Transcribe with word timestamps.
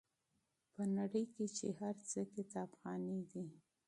په 0.73 0.83
دنیا 0.89 1.05
کي 1.33 1.45
چي 1.57 1.67
هر 1.79 1.95
څه 2.09 2.19
کتابخانې 2.35 3.19
دي 3.31 3.45